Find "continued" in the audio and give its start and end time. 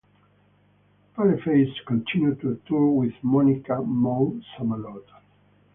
1.85-2.41